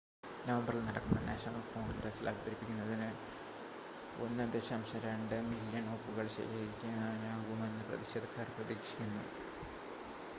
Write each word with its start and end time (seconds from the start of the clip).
നവംബറിൽ 0.45 0.79
നടക്കുന്ന 0.85 1.19
നാഷണൽ 1.25 1.63
കോൺഗ്രസ്സിൽ 1.73 2.29
അവതരിപ്പിക്കുന്നതിന് 2.31 3.09
1.2 4.21 5.03
മില്ല്യൺ 5.51 5.85
ഒപ്പുകൾ 5.93 6.27
ശേഖരിക്കാനാകുമെന്ന് 6.37 7.85
പ്രതിഷേധക്കാർ 7.91 8.49
പ്രതീക്ഷിക്കുന്നു 8.57 9.23